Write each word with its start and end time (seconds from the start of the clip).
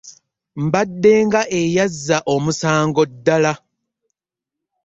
Mbadde 0.63 1.11
nga 1.25 1.41
eyazza 1.59 2.17
omusango 2.33 3.01
ddala. 3.11 3.53